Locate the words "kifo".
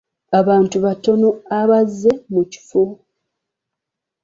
2.51-2.81